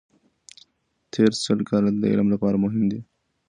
تېر 1.13 1.31
سل 1.43 1.59
کاله 1.69 1.89
د 1.93 1.97
دې 2.01 2.09
علم 2.13 2.27
لپاره 2.33 2.55
مهم 2.63 2.83
دي. 2.91 2.99